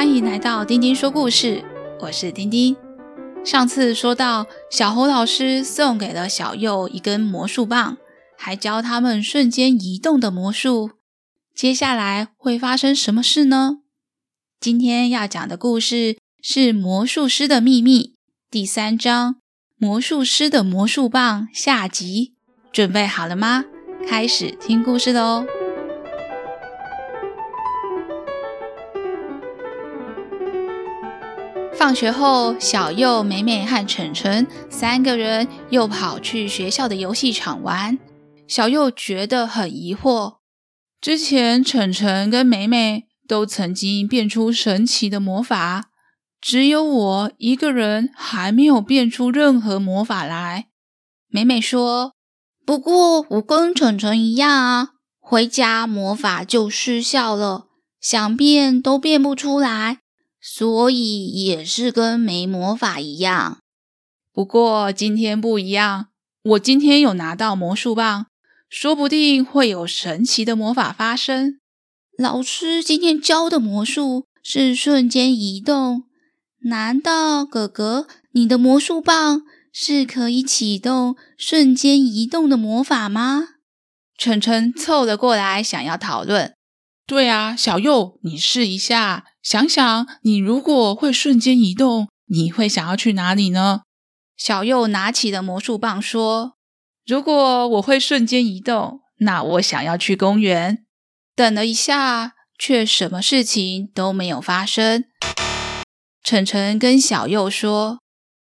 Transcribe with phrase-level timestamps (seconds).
[0.00, 1.62] 欢迎来到丁丁说故事，
[2.00, 2.74] 我是丁丁。
[3.44, 7.98] 上次说到，小猴老师送给了小右一根魔术棒，
[8.38, 10.92] 还教他们瞬间移动的魔术。
[11.54, 13.80] 接下来会发生什么事呢？
[14.58, 18.00] 今天要讲的故事是《魔术师的秘密》
[18.50, 19.34] 第三章
[19.76, 22.32] 《魔术师的魔术棒》下集。
[22.72, 23.66] 准备好了吗？
[24.08, 25.44] 开始听故事喽！
[31.80, 37.98] 放学后，小佑、美美和晨晨三个人又跑去学校的游戏场玩。
[38.46, 40.34] 小佑觉得很疑惑：
[41.00, 45.86] 之前晨晨跟美美都曾经变出神奇的魔法，
[46.38, 50.66] 只有我一个人还没有变出任何魔法来。
[51.30, 52.12] 美美说
[52.66, 54.88] ：“不过我跟晨晨一样啊，
[55.18, 57.68] 回家魔法就失效了，
[57.98, 59.99] 想变都变不出来。”
[60.40, 63.58] 所以也是跟没魔法一样，
[64.32, 66.06] 不过今天不一样。
[66.42, 68.26] 我今天有拿到魔术棒，
[68.68, 71.58] 说不定会有神奇的魔法发生。
[72.16, 76.04] 老师今天教的魔术是瞬间移动，
[76.62, 83.48] 难道哥哥你的魔术棒是可以启动瞬间移动的魔法吗？
[84.16, 86.54] 晨晨凑了过来，想要讨论。
[87.10, 89.24] 对啊，小右，你试一下。
[89.42, 93.80] 想想，你如果会瞬间移动，你会想要去哪里呢？
[94.36, 96.52] 小右拿起了魔术棒，说
[97.04, 100.84] ：“如果我会瞬间移动，那我想要去公园。”
[101.34, 105.06] 等了一下，却什么事情都没有发生。
[106.22, 107.98] 晨晨跟小右说：“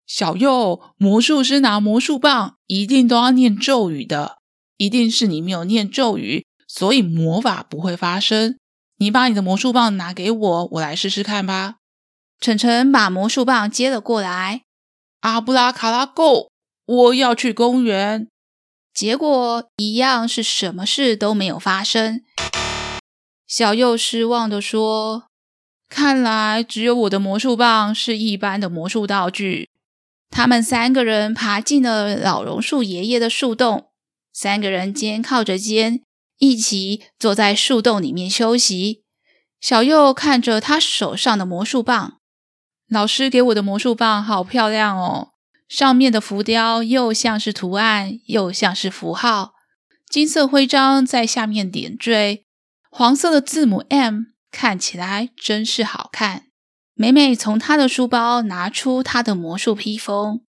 [0.05, 4.39] 小右，魔术师拿魔术棒一定都要念咒语的，
[4.78, 8.56] 一定是你没有念咒语，所以魔法不会发生。”
[9.00, 11.77] 你把你的魔术棒拿给我，我来试试看吧。
[12.41, 14.62] 晨晨把魔术棒接了过来。
[15.20, 16.50] 阿布拉卡拉够，
[16.84, 18.26] 我要去公园。
[18.93, 22.22] 结果一样是什么事都没有发生。
[23.47, 25.28] 小右失望地说
[25.88, 29.69] ：“看来只有我的魔术棒是一般的魔术道具。”
[30.28, 33.91] 他们三个人爬进了老榕树爷爷的树洞，
[34.32, 36.03] 三个人肩靠着肩。
[36.38, 39.04] 一起坐在树洞里面休息。
[39.60, 42.19] 小右看着他手上的魔术棒，
[42.88, 45.31] 老师给我的魔术棒好漂亮哦，
[45.69, 49.54] 上面的浮雕又像是图案，又像是符号，
[50.09, 52.44] 金色徽章在下面点缀，
[52.88, 56.44] 黄色的字母 M 看起来真是好看。
[56.94, 60.43] 美美从她的书包拿出她的魔术披风，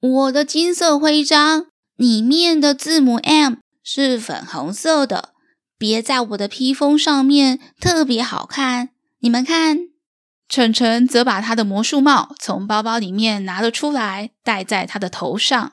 [0.00, 1.66] 我的金色徽章
[1.96, 3.56] 里面的字母 M。
[3.88, 5.28] 是粉红色的，
[5.78, 8.88] 别在我的披风上面，特别好看。
[9.20, 9.78] 你们看，
[10.48, 15.72] 晨晨则把他的魔术帽从包包里面拿了出来，戴在他的头上。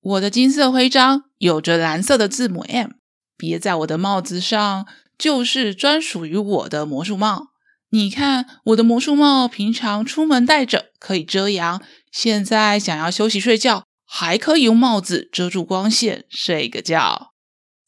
[0.00, 2.90] 我的金色徽章有着蓝色的字母 M，
[3.36, 4.86] 别在我的帽子上，
[5.18, 7.48] 就是专属于我的魔术帽。
[7.90, 11.82] 你看，我的魔术帽平常出门戴着可以遮阳，
[12.12, 17.32] 现在想要休息睡觉，还可以用帽子遮住光线，睡个觉。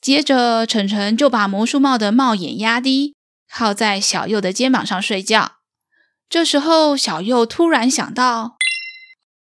[0.00, 3.15] 接着，晨晨就把魔术帽的帽檐压低，
[3.53, 5.56] 靠在小佑的肩膀上睡觉。
[6.31, 8.56] 这时候，小佑突然想到：“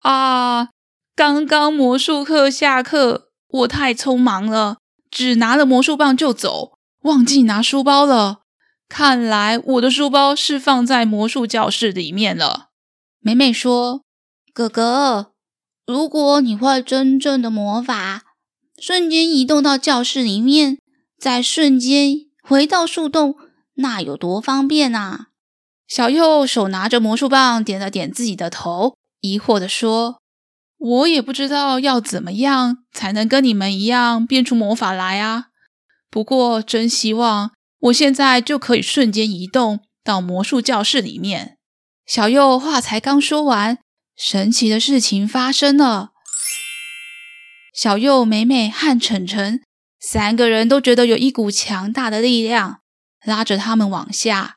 [0.02, 0.70] 啊，
[1.14, 8.40] 刚刚魔术课下课，我太匆忙了，只拿了魔术棒就走，忘记拿书包了。
[8.88, 12.70] 看来我的书包是放在魔术教室里面了。”
[13.20, 14.02] 美美说
[14.52, 15.32] ：“哥哥，
[15.86, 18.22] 如果你会真正的魔法。”
[18.80, 20.78] 瞬间移动到教室里面，
[21.18, 23.34] 再瞬间回到树洞，
[23.74, 25.26] 那有多方便啊！
[25.86, 30.20] 小右手拿着魔术棒，点了点自己的头，疑惑地说
[30.78, 35.46] ：“我也不知道要怎么样才能跟你们一样变出魔法来啊！
[36.10, 41.56] 不过真希望我现在就可以瞬间移动到魔术教室里面。”
[42.06, 43.78] 小右话才刚说完，
[44.16, 46.10] 神奇的事情发生了。
[47.78, 49.62] 小右、美美和晨晨
[50.00, 52.80] 三个人都觉得有一股强大的力量
[53.24, 54.56] 拉着他们往下。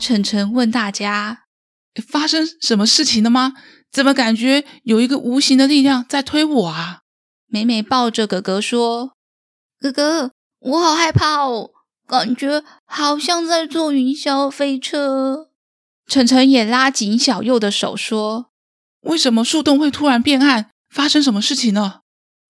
[0.00, 1.44] 晨晨问大家
[2.04, 3.52] ：“发生什么事情了吗？
[3.92, 7.02] 怎么感觉有一个无形的力量在推我啊？”
[7.46, 9.12] 美美抱着哥哥说
[9.78, 11.70] ：“哥哥，我好害怕哦，
[12.08, 15.50] 感觉好像在坐云霄飞车。”
[16.10, 18.51] 晨晨也拉紧小右的手说。
[19.02, 20.70] 为什么树洞会突然变暗？
[20.88, 22.00] 发生什么事情呢？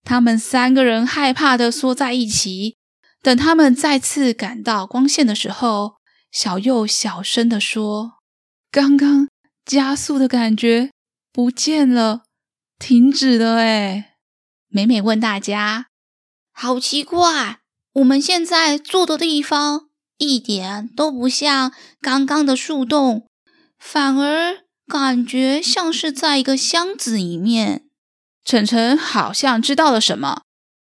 [0.02, 2.76] 他们三个人害怕的缩在一起。
[3.22, 5.94] 等他们再次感到光线的时候，
[6.32, 8.14] 小右小声的说
[8.72, 9.28] ：“刚刚
[9.64, 10.90] 加速的感觉
[11.32, 12.24] 不见了，
[12.80, 14.16] 停止了。”哎，
[14.68, 15.86] 美美问大家
[16.52, 17.60] ：“好奇怪，
[17.92, 19.88] 我们现在坐的地方
[20.18, 23.28] 一点都不像刚刚的树洞，
[23.78, 27.84] 反而感觉像是在一个箱子里面。”
[28.44, 30.42] 晨晨好像知道了什么。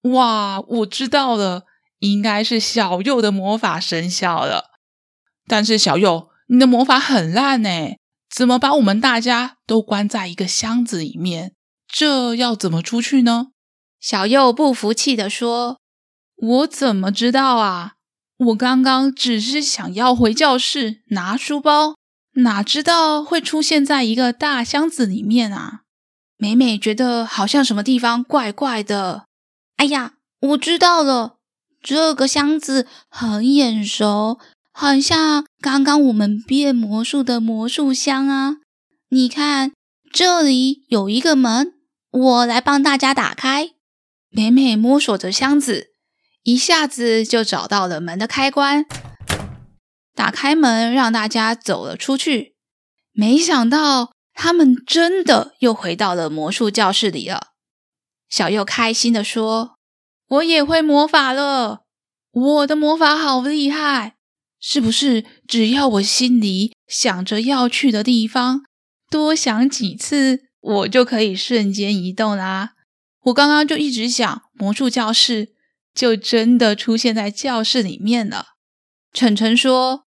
[0.03, 1.65] 哇，我知道了，
[2.01, 4.71] 应该是小右的魔法生效了。
[5.47, 7.99] 但是小右，你的魔法很烂诶，
[8.31, 11.55] 怎么把我们大家都关在一个箱子里面？
[11.91, 13.49] 这要怎么出去呢？
[13.99, 15.79] 小右不服气地说
[16.37, 17.95] ：“我怎么知道啊？
[18.37, 21.97] 我刚刚只是想要回教室拿书包，
[22.43, 25.83] 哪知道会出现在一个大箱子里面啊？”
[26.37, 29.25] 美美觉得好像什么地方怪怪的。
[29.77, 31.37] 哎呀，我知道了，
[31.83, 34.39] 这个箱子很眼熟。
[34.73, 38.59] 很像刚刚我们变魔术的魔术箱啊！
[39.09, 39.73] 你看，
[40.13, 41.73] 这里有一个门，
[42.13, 43.71] 我来帮大家打开。
[44.31, 45.89] 美美摸索着箱子，
[46.45, 48.87] 一下子就找到了门的开关，
[50.19, 52.57] 打开门让大家走了出去。
[53.13, 57.53] 没想到他们真的又回到了魔术教室里了。
[58.29, 59.77] 小佑开心地说
[60.27, 61.85] ：“我也会魔法了，
[62.33, 64.17] 我的魔法好厉害！”
[64.59, 68.63] 是不是只要我心里想着要去的地方，
[69.09, 72.73] 多想几次，我就可以瞬间移动啦？
[73.27, 75.55] 我刚刚就一直想魔术教室，
[75.95, 78.47] 就真的出现在教室里面了。
[79.13, 80.07] 晨晨说：“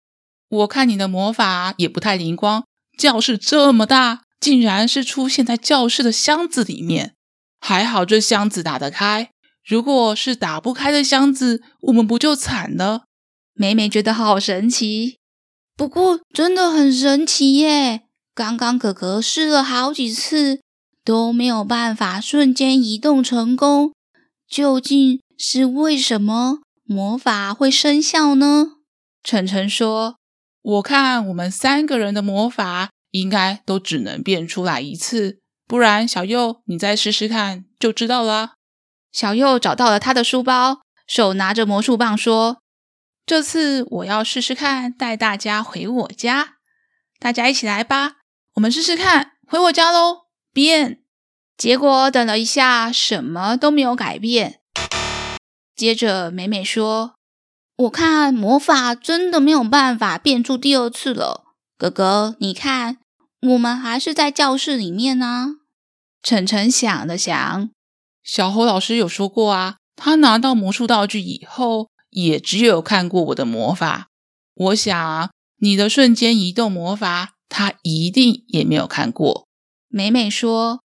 [0.51, 2.65] 我看你的魔法也不太灵光，
[2.97, 7.15] 教室这么大，竟然是出现在教室的箱子里面。
[7.59, 9.31] 还好这箱子打得开，
[9.65, 13.03] 如果是打不开的箱子，我们不就惨了？”
[13.53, 15.17] 美美觉得好神奇，
[15.77, 18.03] 不过真的很神奇耶！
[18.33, 20.61] 刚刚可可试了好几次，
[21.05, 23.93] 都没有办法瞬间移动成功。
[24.49, 28.77] 究竟是为什么魔法会生效呢？
[29.23, 30.15] 晨晨说
[30.61, 38.53] ：“我看我们三个人的魔法应该都只能变出来一次，不然小右你再试试看就知道了。”
[39.11, 42.61] 小右找到了他的书包，手拿着魔术棒说。
[43.25, 46.55] 这次我要试试看，带大家回我家。
[47.19, 48.15] 大家一起来吧，
[48.55, 50.27] 我们试试看，回我家喽！
[50.53, 51.01] 变。
[51.57, 54.61] 结果等了一下，什么都没有改变。
[55.75, 57.15] 接着美美说
[57.81, 61.43] ：“我看魔法真的没有办法变出第二次了。
[61.77, 62.97] 哥哥，你看，
[63.41, 65.55] 我们还是在教室里面呢。”
[66.21, 67.69] 晨晨想了想，
[68.23, 71.89] 小侯老师有说过啊，他拿到魔术道具以后。
[72.11, 74.09] 也只有看过我的魔法，
[74.53, 79.47] 我想你的瞬间移动魔法，他一定也没有看过。
[79.87, 80.81] 美美说：“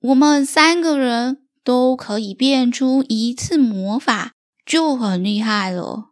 [0.00, 4.32] 我们三个人都可以变出一次魔法，
[4.64, 6.11] 就很厉害了。”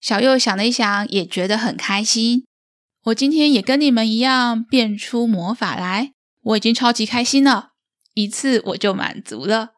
[0.00, 2.44] 小右想了一想，也觉得很开心。
[3.04, 6.12] 我今天也跟你们一样变出魔法来，
[6.42, 7.70] 我已经超级开心了，
[8.14, 9.70] 一次我就满足了。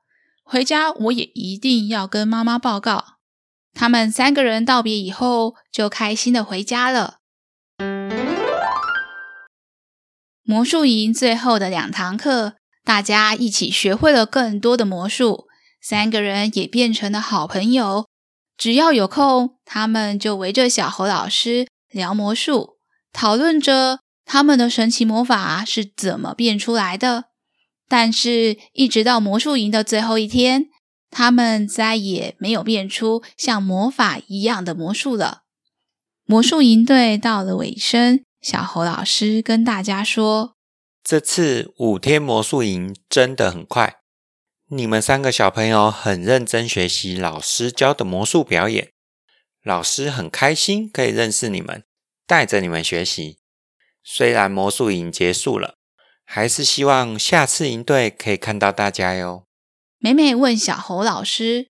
[0.44, 3.16] 回家我也一定要跟妈妈报告。
[3.74, 7.18] 他们三个人道别以后，就开心的回家了。
[10.44, 15.46] 魔术营最后的两堂课，大家一起学会了更多的魔术，
[15.80, 18.06] 三个人也变成了好朋友。
[18.62, 22.76] 只要有空，他们就围着小猴老师聊魔术，
[23.12, 27.24] 讨论着他们的神奇魔法是怎么变出来的。
[27.88, 30.66] 但是，一直到魔术营的最后一天。
[31.10, 35.42] 他们再也没有变出像魔法一样的魔术了。
[36.24, 40.54] 魔术营队到了尾声，小猴老师跟大家说
[41.02, 43.96] ：“这次五天魔术营真的很快，
[44.74, 48.90] 你们三个小朋友很认真学习老师教的魔术表演，
[49.62, 51.84] 老师很开心可以认识你们，
[52.26, 53.36] 带着你们学习。
[54.02, 55.74] 虽然魔术营结束了，
[56.24, 59.44] 还是希望下次营队可以看到大家哟。”
[60.00, 61.68] 美美问小猴老师：“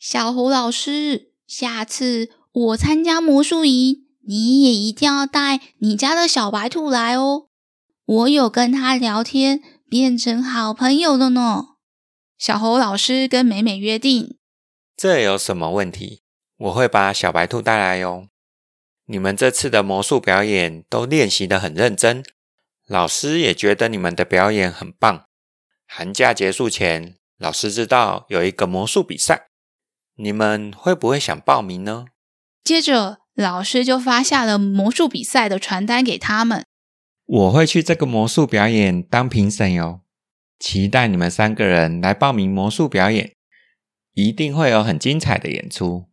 [0.00, 7.48] 小猴老师，下次我参加魔术营，你也一定要带你家的小白兔来哦。
[8.06, 11.66] 我有跟他聊天，变成好朋友了呢。”
[12.38, 14.38] 小猴老师跟美美约定
[14.96, 16.22] ：“这有什么问题？
[16.56, 18.28] 我会把小白兔带来哟。
[19.06, 22.22] 你们这次的魔术表演都练习的很认真，
[22.86, 25.24] 老师也觉得你们的表演很棒。
[25.86, 29.50] 寒假结束前。”老师知道有一个魔术比赛，
[30.16, 32.06] 你们会不会想报名呢？
[32.64, 36.66] 接着，老师就发下了魔术比赛的传单给他们。
[37.24, 40.00] 我会去这个魔术表演当评审哟，
[40.58, 43.32] 期待你们三个人来报名魔术表演，
[44.14, 46.06] 一定会有很精彩的演出。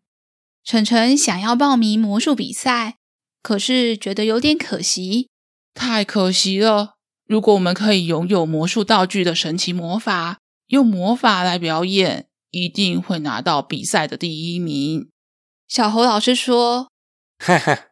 [0.63, 2.95] 晨晨想要报名魔术比赛，
[3.41, 5.29] 可是觉得有点可惜，
[5.73, 6.95] 太可惜了。
[7.27, 15.09] 如果我们可以拥有魔术道具的神奇魔法，用魔法来表演，一定会拿到比赛的第一名。
[15.67, 16.89] 小猴老师说
[17.39, 17.87] ：“哈哈。”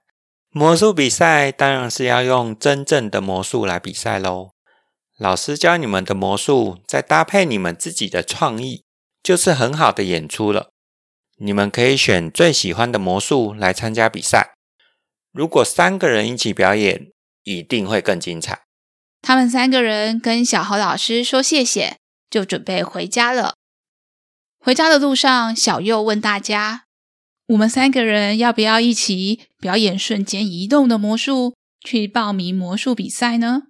[0.56, 4.52] 魔术比赛当然是要用真正的魔术来比赛喽。
[5.20, 8.84] 老师教你们的魔术，再搭配你们自己的创意，
[9.22, 10.70] 就是很好的演出了。
[11.38, 14.56] 你们可以选最喜欢的魔术来参加比赛。
[15.32, 17.12] 如果三个人一起表演，
[17.44, 18.62] 一定会更精彩。
[19.22, 21.98] 他们三个人跟小猴老师说谢谢，
[22.30, 23.56] 就准备回家了。
[24.60, 26.84] 回家的路上，小佑问大家。
[27.48, 33.64] 我们三个人要不要一起表演瞬间移动的魔术，去报名魔术比赛呢？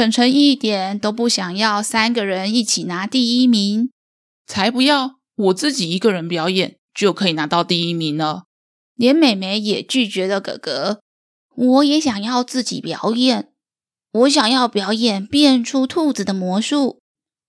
[0.00, 3.90] 澄澄一点都不想要三个人一起拿第一名，
[4.46, 5.16] 才不要！
[5.36, 8.44] 我自己一个人表演就可以拿到第一名了。
[8.94, 11.02] 连美美也拒绝了哥哥。
[11.54, 13.50] 我也想要自己表演，
[14.12, 17.02] 我想要表演变出兔子的魔术，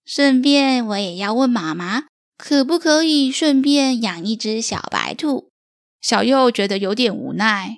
[0.03, 5.47] 顺便我也要问妈妈，可不可以顺便养一只小白兔？
[6.01, 7.77] 小右觉得有点无奈。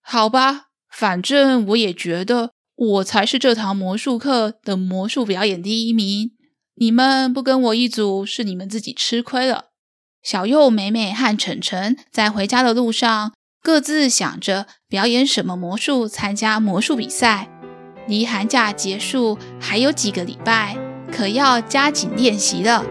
[0.00, 2.52] 好吧，反正我也觉得
[2.84, 6.32] 我才是这堂魔术课的魔术表演第一名。
[6.76, 9.66] 你们不跟我一组，是你们自己吃亏了。
[10.22, 17.48] 小右、美美和晨晨在回家的路上，各自想着表演什么魔术，参加魔术比赛。
[18.06, 20.76] 离寒假结束还有几个礼拜，
[21.10, 22.84] 可要加紧练习了。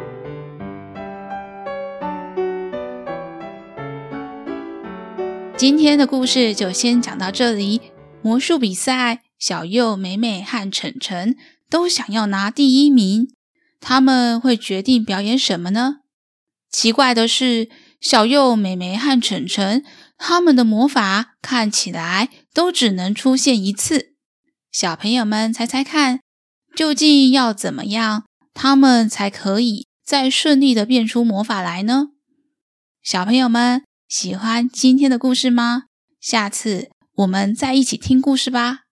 [5.55, 7.81] 今天的故事就先讲到这里。
[8.25, 11.35] 魔术比赛，小右、美美和晨晨
[11.69, 13.27] 都想要拿第一名。
[13.81, 15.97] 他们会决定表演什么呢？
[16.71, 17.69] 奇怪的是，
[17.99, 19.83] 小右、美美和晨晨
[20.17, 24.13] 他们的魔法看起来都只能出现一次。
[24.71, 26.21] 小朋友们猜猜看，
[26.73, 28.23] 究竟要怎么样，
[28.53, 32.11] 他们才可以再顺利的变出魔法来呢？
[33.03, 33.83] 小朋友们。
[34.07, 35.83] 喜欢今天的故事吗？
[36.21, 38.82] 下次我们再一起听故事吧。